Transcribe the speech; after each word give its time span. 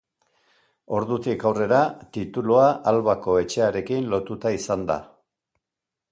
Ordutik 0.99 1.43
aurrera, 1.49 1.81
titulua 2.17 2.63
Albako 2.91 3.35
etxearekin 3.41 4.09
lotuta 4.15 4.53
izan 4.61 4.87
da. 4.93 4.97